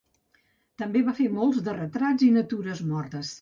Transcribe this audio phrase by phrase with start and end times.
[0.81, 3.29] També va fer molts de retrats i natures mortes.